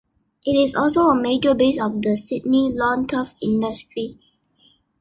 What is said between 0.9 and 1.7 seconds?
a major